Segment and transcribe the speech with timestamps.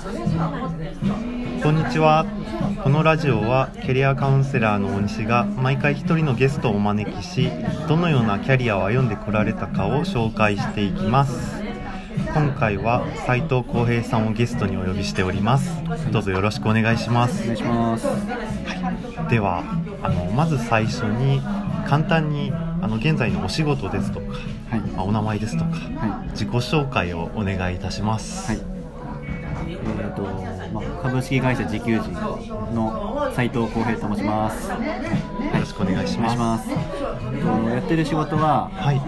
[0.00, 2.24] こんにちは
[2.84, 7.50] このラジオはキャリアカウンセラーの大西が毎回一人のゲストをお招きし
[7.88, 11.60] どのようなキャリアを歩んでこられたかを紹介していきます
[12.32, 15.70] 今回は斉藤浩平さんをゲストにお呼びしております
[16.12, 18.06] どうぞよろしくお願いしますお願いします。
[19.28, 19.64] では
[20.02, 21.40] あのまず最初に
[21.86, 24.26] 簡単にあの現在のお仕事ですとか、
[24.70, 24.80] はい。
[24.80, 28.56] まあお名前ですとかは自己紹介をお願いいたしますい。
[28.56, 28.77] はい。
[30.26, 32.12] えっ、と、まあ、株式会社自給人
[32.74, 34.70] の斉藤浩平と申します。
[34.70, 35.54] はい。
[35.54, 36.68] よろしくお願いしますます。
[36.68, 36.74] と
[37.68, 39.00] やってる仕事は、はい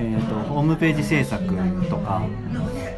[0.00, 1.44] えっ、と、ホームページ制作
[1.88, 2.22] とか、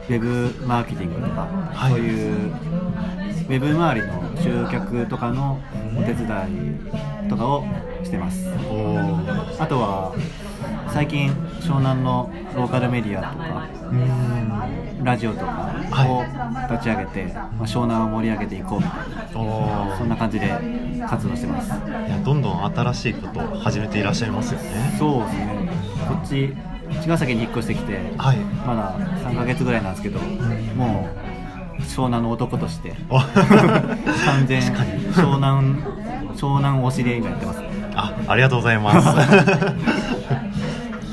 [0.08, 5.60] ウェブマーケティングとか、はいそういう、ウェブ周りの集客とかの
[5.96, 6.26] お手伝
[7.26, 7.64] いとかを
[8.04, 8.48] してます。
[9.58, 10.14] あとは、
[10.92, 11.30] 最近、
[11.60, 13.68] 湘南のローカルメディアとか、
[15.02, 16.24] ラジオとかを
[16.70, 20.48] 立ち上げて、まあ、湘南を盛り上げていこうみたいなそんな感じで
[21.08, 21.68] 活動してます。
[21.70, 24.96] いやどんどん新しいことを始めていらっしゃいますよね。
[24.98, 25.70] そうですね。
[26.08, 26.54] こっち
[27.02, 28.36] 茅ヶ崎に引っ越してきて、はい。
[28.66, 30.18] まだ3ヶ月ぐらいなんですけど、
[30.76, 31.08] も
[31.78, 33.18] う湘南の男としてお。
[33.22, 35.76] 完全湘南
[36.34, 37.62] 湘南推しで今やってます。
[37.94, 39.08] あありがとうございます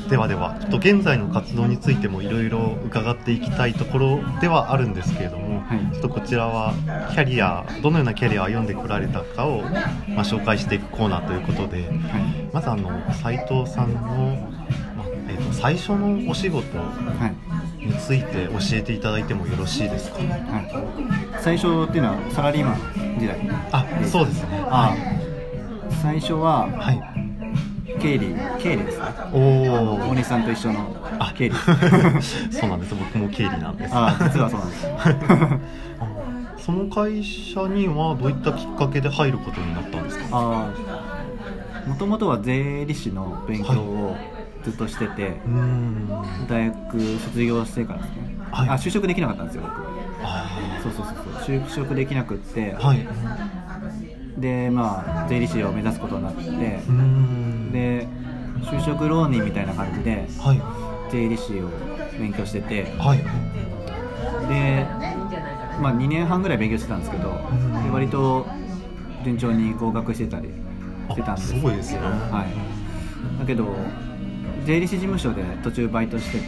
[0.08, 5.92] ではではちょっと現在の活動についてもいろいろ伺っていきたいところではあるんですけれども、はい。
[5.92, 6.72] ちょっとこちらは
[7.12, 11.92] キャリアどのようなキャリアを歩んでこられたかを、まあ、紹介していくコーナーということではい。
[12.52, 14.00] まずあの斉藤さんの、
[14.96, 16.84] まあえー、と最初のお仕事は
[17.80, 17.86] い。
[17.86, 20.18] について教えていただいてもよろしいですか？
[20.18, 20.24] は
[20.60, 23.38] い、最初っていうのはサラリーマン時代
[23.72, 24.64] あそうですね。
[24.66, 24.94] あ。
[26.02, 27.00] 最初ははい
[27.98, 29.04] 経理経理ですね。
[29.32, 31.32] おお大西さんと一緒のあ。
[31.36, 31.54] 経理。
[32.50, 32.94] そうなんです。
[32.94, 33.94] 僕も経理なんです。
[33.94, 34.88] あ実はそうなんです。
[36.64, 40.24] その会社にはどういったきっかけで入ることになったんですか？
[40.32, 40.68] あ
[41.86, 44.18] もともとは税理士の勉強を
[44.64, 46.46] ずっとしてて、うーん。
[46.46, 48.16] 大学卒業してからですね、
[48.52, 48.68] はい。
[48.70, 49.82] あ就職できなかったんですよ僕
[50.24, 51.16] あそうそうそう
[51.46, 51.58] そう。
[51.58, 52.98] 就職できなくって、ーはい
[54.40, 56.42] でまあ税理士を目指すことになって、
[57.72, 58.06] で
[58.62, 60.60] 就職浪人みたいな感じではい。
[61.10, 61.70] 税理士を
[62.18, 63.18] 勉強しててはい。
[64.48, 64.86] で、
[65.80, 67.84] まあ、2年半ぐらい勉強してたんですけど、ん。
[67.84, 68.46] で割と
[69.24, 70.48] 順調に合格してたり
[71.10, 71.48] してたんあです。
[71.54, 72.44] すごいですよは
[73.36, 73.74] い、だけど
[74.64, 76.44] 税理士事務所で途中バイトしてて、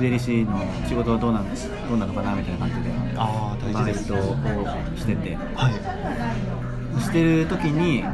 [0.00, 1.44] 税理士の仕事はどうなの
[1.88, 4.36] どうなのかなみたいな感じでああ大バイ事ですトを
[4.96, 5.36] してて。
[5.54, 5.74] はい。
[7.00, 8.08] してる時にあ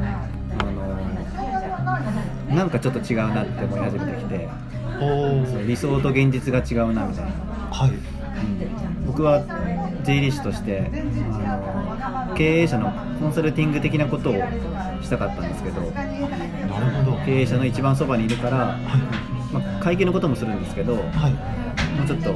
[0.64, 4.48] のなんかちょっと違うなって思い始めてきて
[5.00, 7.30] おお理想と現実が違うなみたいな、
[7.70, 7.90] はい。
[7.90, 9.06] うん。
[9.06, 9.42] 僕は
[10.02, 10.90] 税理士として
[11.34, 14.34] あの経営者のコンサルティング的なことを
[15.02, 16.10] したかったんですけどなる
[17.04, 17.18] ほど。
[17.24, 18.76] 経営者の一番そばにいるから、は
[19.52, 21.59] まあ、会計のこともするんですけど、いはい
[21.96, 22.34] もうちょっと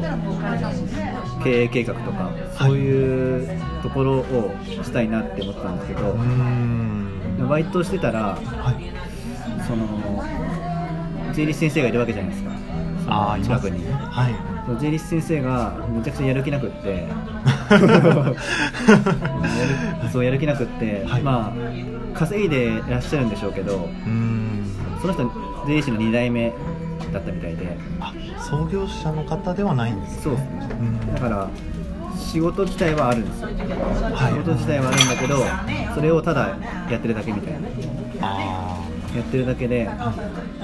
[1.43, 8.95] 経営計画とかそういうところをしたいなって思ってたんですけどバイトしてたらはい。
[9.67, 10.23] その
[11.33, 12.51] 税理士先生がいるわけじゃないですか。
[13.09, 13.85] あ近くに。
[14.81, 17.09] 税理士先生がめちゃくちゃやる気なくって。
[17.71, 17.79] や
[20.03, 21.23] るそうやる気なくって、はい。
[21.23, 21.53] ま
[22.15, 23.89] あ稼いでいらっしゃるんでしょうけど
[25.01, 25.31] その人
[25.67, 26.53] 税理士の2代目
[27.15, 27.77] だったみたいで。
[28.01, 28.13] あ
[28.49, 30.69] 創業者の方ではないんですそうですね。
[30.71, 31.15] うん。
[31.15, 31.49] だから
[32.17, 34.33] 仕事自体はあるんですよ、はい。
[34.33, 35.37] 仕事自体はあるんだけど
[35.95, 36.57] それをただ
[36.91, 37.69] やってるだけみたいな。
[38.21, 38.81] あ
[39.17, 39.89] やってるだけで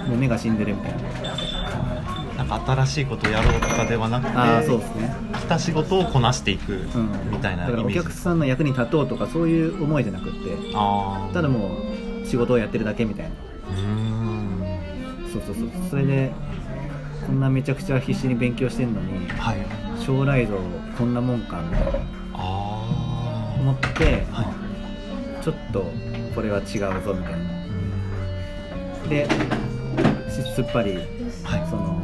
[0.06, 0.98] もう目が死んでるみたいな。
[1.32, 5.14] あなんか新しいことをやろうとかではなくてああそうですね。
[5.34, 6.86] 来た仕事をこなしていくうん。
[7.30, 10.38] みたいなイメージだからお客さんの役に立とうとかそういう思いじゃなくって
[10.74, 11.78] ああただも
[12.24, 13.30] う仕事をやってるだけみたいな。
[13.30, 14.09] うーん
[15.32, 15.68] そうそうそう。
[15.90, 16.32] それで
[17.26, 19.56] こんなめちゃくちゃ必死に勉強してんのにはい。
[20.04, 20.56] 将来像
[20.98, 21.98] こんなもんかみたいな。
[22.34, 25.44] ああ思って、はい。
[25.44, 25.84] ちょっと
[26.34, 26.64] これは違う
[27.02, 27.38] ぞみたいな。
[29.08, 29.28] で
[30.30, 31.66] すすっぱりはい。
[31.68, 32.00] その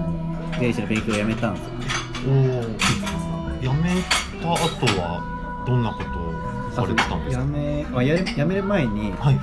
[0.59, 1.73] 税理士の勉強をやめたんですよ
[2.29, 2.63] おお
[3.61, 4.03] 辞め
[4.41, 4.57] た後
[5.01, 7.43] はどんなことをされてたんですか？
[7.43, 9.39] やめあややめる前にはい。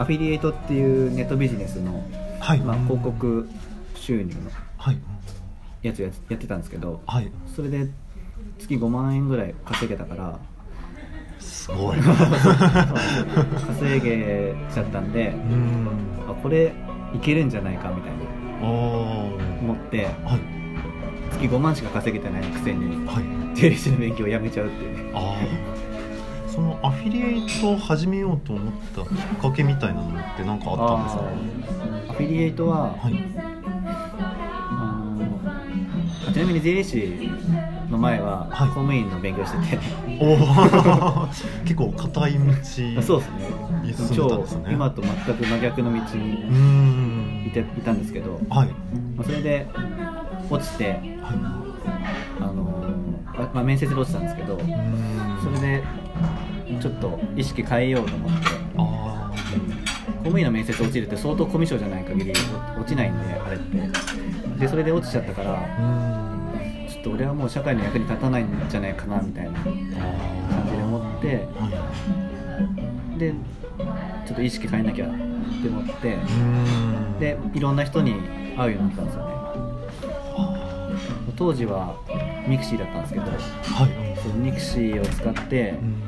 [0.00, 2.04] アフィリエイトっていうネットビジネスの、
[2.40, 2.60] はい。
[2.60, 3.48] まあ、広告
[3.94, 4.98] 収入のはい。
[5.82, 7.30] やつややってたんですけどはい。
[7.54, 7.88] それで
[8.58, 10.38] 月5万円ぐらい稼げたから
[11.38, 11.98] すごい。
[12.02, 15.32] 稼げちゃったんで
[16.28, 16.72] あこれ
[17.14, 20.58] いけるんじゃないかみたいな思ってはい。
[21.32, 23.56] 月5万しか稼げてないくせにはい。
[23.56, 24.96] 税理士の勉強をやめちゃうっていう。
[24.96, 25.10] ね
[26.82, 29.08] アフィリエイトを始めようと思ったきっ
[29.40, 31.16] かけみたいなのって何かあったんです
[32.06, 32.12] か？
[32.12, 33.14] アフィリエイトは、はい。
[34.70, 35.02] あ
[36.26, 37.30] のちなみに税理士
[37.90, 38.68] の前ははい。
[38.68, 39.82] 公務員の勉強してて、
[40.20, 41.26] おお
[41.64, 42.38] 結構硬い道
[43.02, 43.20] そう
[43.84, 44.16] ですね。
[44.16, 48.68] 超今と全く真逆の道にいていたんですけど、はい。
[49.16, 49.66] まあ、それで
[50.50, 51.02] 落ちて、はい。
[52.40, 52.84] あの
[53.36, 54.58] あまあ、面接で落ちたんですけど。
[55.42, 55.82] それで
[56.80, 58.46] ちょっと意識変えようと思って。
[58.76, 59.30] あ
[60.18, 62.32] 公務員の面接落ちるって相当コミュ障じゃない限り
[62.78, 64.58] 落ちないんであれって。
[64.58, 65.54] でそれで落ちちゃったから
[66.90, 69.52] ちょっと俺はもう社会の役に立たないんじゃないかなみたいな。
[69.52, 71.48] 感あじで思って。
[73.18, 73.32] で
[74.26, 76.18] ちょっと意識変えなきゃって思って。
[77.20, 78.14] でいろんな人に
[78.56, 79.34] 会うようになったんですよね。
[80.36, 80.94] あ
[81.36, 81.96] 当時は
[82.46, 84.38] ミクシーだったんですけどーはい。
[84.38, 86.02] ミクシーを使ってうん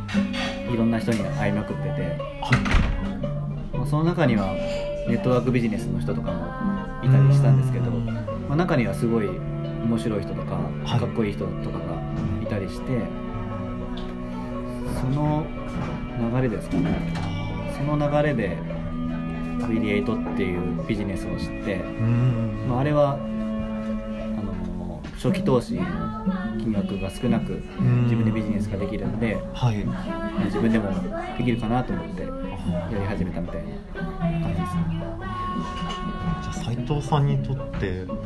[0.72, 1.88] いろんな人に会いまくってて。
[1.88, 3.76] はい。
[3.76, 4.55] まあその中には
[5.08, 6.44] ネットワークビジネスの人とかも
[7.02, 8.06] いたりしたんですけど、うん。
[8.06, 11.00] まあ、中にはすごい面白い人とか、はい。
[11.00, 11.84] かっこいい人とかが
[12.43, 13.00] いたりして
[15.00, 15.46] その
[16.32, 17.12] 流れですかね。
[17.76, 18.58] その流れで
[19.62, 21.76] アフィリエイトっていうビジネスを知って、
[22.69, 23.19] まあ、あれは
[25.22, 25.84] 初期投資の
[26.58, 28.05] 金額が少なくん。
[28.05, 29.84] 自分でビジネスができるんではい。
[30.46, 30.88] 自分でも
[31.37, 32.28] できるかなと思ってや
[32.99, 34.82] り始めたみたいな感じですね。
[36.40, 38.17] じゃあ斉藤さんにとってまあ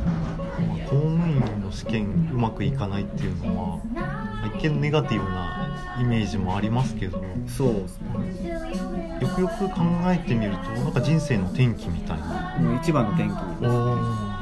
[0.89, 7.17] 公務員の試験うまくいかないっていうのはまあ一見ネガティブなイメージもありますけど。
[7.17, 9.19] よそうですね。
[9.35, 12.79] くよく考えてみるとなんか人生の転機みたいな。
[12.81, 13.31] 一番の転機
[13.65, 14.34] おー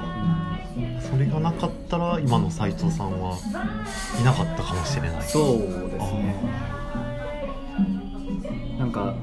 [1.13, 3.37] それがなかったら今の斉藤さんは
[4.19, 5.21] いなかったかもしれない。
[5.21, 6.35] そうですね。
[8.79, 9.13] なんかは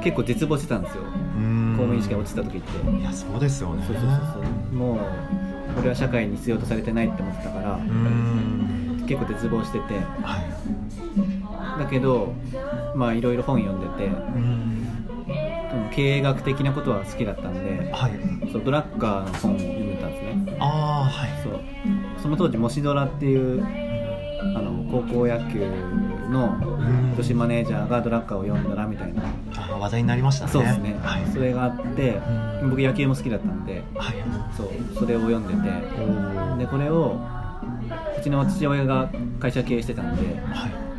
[0.00, 0.02] い。
[0.02, 1.02] 結構絶望してたんですよ。
[1.02, 1.08] 公
[1.40, 1.76] ん。
[1.76, 2.90] 務員試験落ちた時って。
[2.90, 3.84] いやそうですよね。
[3.86, 4.74] そうそうそうそう。
[4.74, 4.98] もう
[5.78, 7.78] 俺は社会に必要とされてないって思ってたから
[9.06, 9.94] 結構絶望してて。
[10.22, 11.80] はい。
[11.80, 12.32] だけど
[12.94, 14.10] まあいろいろ本読んでて
[15.94, 18.12] 経営学的なことは好きだったんではい。
[18.52, 20.56] そうドラッカーの本を読んでたんですね。
[20.58, 21.30] ああはい。
[21.42, 21.60] そう。
[22.22, 23.64] その当時「もしドラ」っていう
[24.56, 25.60] あの高校野球
[26.30, 27.14] のうん。
[27.16, 29.22] 女子マネージャーがドラッカーを読んだらみたいな。
[29.56, 30.52] あー話題になりましたね。
[30.52, 31.22] そうですね、はい。
[31.32, 32.20] それがあって
[32.62, 32.70] うん。
[32.70, 34.16] 僕野球も好きだったんではい。
[34.56, 35.60] そうそれを読んでて
[36.54, 37.18] おでこれを
[38.18, 39.08] うちの父親が
[39.38, 40.89] 会社経営してたんではい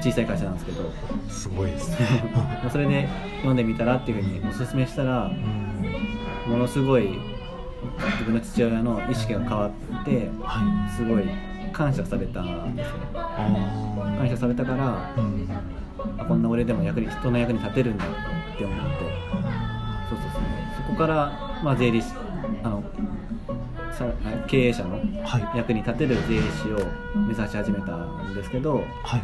[0.00, 0.90] 小さい会社なんですけど。
[1.28, 1.96] すごいですね。
[2.34, 6.52] まあそれで読んでみたらっていうふうにおすすめしたらうん。
[6.52, 7.18] ものすごい
[8.12, 10.96] 自分の父親の意識が変わってはい。
[10.96, 11.24] すごい
[11.72, 15.48] 感謝されたんですよあ感謝されたからあうん。
[16.18, 18.08] あこんな俺でも役に人の役に立てるんだっ
[18.56, 19.04] て思って。
[20.08, 20.42] そうそうそう。
[20.86, 22.12] そこから、まあ、税理士
[22.62, 22.88] あのさ
[24.46, 25.58] 経営者のはい。
[25.58, 29.22] 役に立てる税理士を目指し始めたんですけどはい。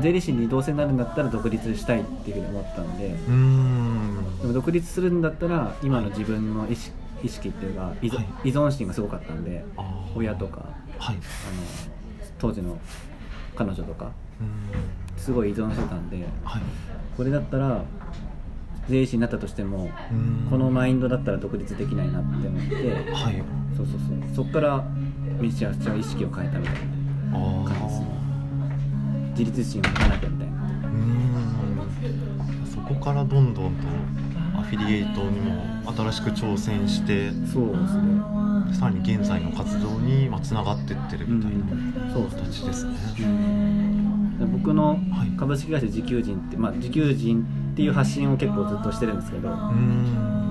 [0.00, 6.92] 税理士にどうせなるんだったら独立したいっていうふうに思ったんででも独立するんだったら今の自分の意識
[7.24, 8.26] 意識っていうか依存,、はい。
[8.48, 9.64] 依存心がすごかったんで
[10.14, 10.64] 親とか
[10.98, 11.16] はい。
[11.16, 11.22] あの
[12.38, 12.76] 当時の
[13.54, 14.10] 彼女とか
[14.40, 15.20] うん。
[15.20, 16.62] すごい依存してたんではい。
[17.16, 17.82] これだったら
[18.92, 20.46] 税理士になったとしてもうん。
[20.50, 22.74] このマインドだったら独立できないなって思って
[23.12, 23.42] はい。
[23.76, 23.96] そうそう
[24.34, 24.44] そう。
[24.44, 24.84] そっから
[25.40, 26.80] めちゃくちゃ意識を変えたみたいな
[27.32, 28.06] あ感じですね。
[28.10, 30.52] あ自立心を持たなきゃみたいな。
[32.66, 33.88] そこからどんどんと
[34.58, 38.20] アフィリエイトにも新しく挑戦してそうですね。
[38.74, 41.64] さらに現在の活動につながってってるみたいな
[42.14, 42.92] 形ですね、
[44.38, 45.30] で僕のはい。
[45.38, 49.48] 株式会社自給人って、まあ、自給人っていう発信を結構ずっとしてるんですけど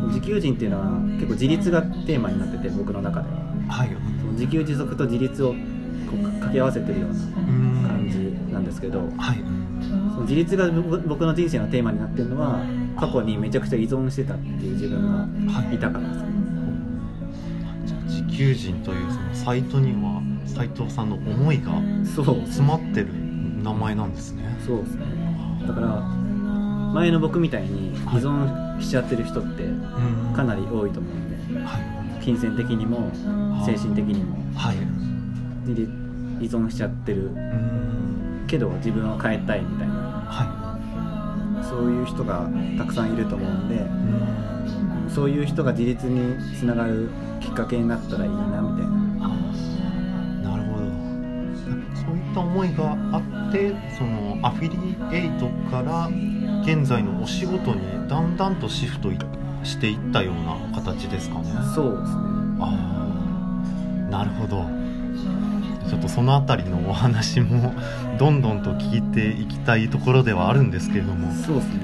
[0.07, 3.35] 自給人っていうのは結構自立がテーマになってて僕の中では。
[3.69, 3.89] はい。
[4.19, 5.53] その自給自足と自立を
[6.07, 8.17] 掛け合わせてるようなん感じ
[8.51, 9.37] なんですけどはい。
[9.87, 12.59] その自立が僕僕の人生のテーマになってるのは
[12.99, 16.25] 過去にめちゃくちゃ依存してたっていう自分がいたからですね。
[17.85, 21.73] じゃあ自給人というそのサイトには斉藤さんの思いが
[22.15, 22.25] そう。
[22.45, 23.07] 詰まってる
[23.63, 24.43] 名前なんですね。
[24.65, 25.05] そうですね。
[25.67, 26.20] だから
[26.93, 30.33] 前の僕みたいに依存しちゃってる人ってうん。
[30.35, 32.23] かなり多いと思うんではい。
[32.23, 33.11] 金銭的にも
[33.65, 34.37] 精神的にも。
[34.55, 34.77] はい。
[36.43, 37.31] 依存しちゃってる。
[38.47, 39.93] けど自分を変えたいみたいな。
[39.93, 40.71] は
[41.63, 49.01] そういう人がたくさんいると思うんでそういう人が自立につながるきっかけになったらいいなみたいな。
[49.25, 49.41] あ
[52.39, 56.09] 思いがあってそのアフィリエイトから
[56.63, 59.17] 現在のお仕事にだんだんとシフトい
[59.63, 61.51] していったような形ですかね。
[61.75, 62.21] そうですね。
[62.59, 64.11] ああ。
[64.11, 64.65] なるほど。
[65.89, 67.73] ちょっとそのあたりのお話も
[68.17, 71.31] どんどんと聞いていきたいところではあるんですけれども。
[71.33, 71.81] そうですね、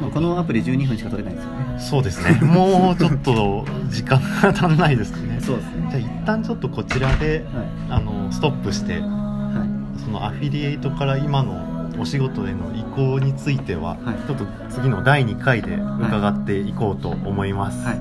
[0.00, 1.78] まあ、このアプリ12分しか取れないんですよね。
[1.78, 2.46] そうですね。
[2.46, 5.38] もうちょっと時間が足んないですかね。
[5.40, 5.88] そうですね。
[5.90, 7.46] じゃあ一旦ちょっとこちらで
[7.88, 9.00] はあのストップしてい。
[9.00, 9.66] は
[10.04, 11.69] そのアフィリエイトから今の
[12.00, 14.26] お仕事への移行については、はい。
[14.26, 17.92] ちょっと次の第2回で伺っていこうと思います、いは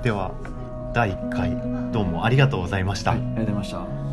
[0.00, 0.02] い。
[0.02, 0.32] では
[0.94, 1.50] 第1回
[1.92, 4.05] どうもありがとうございました、はいありがとうございました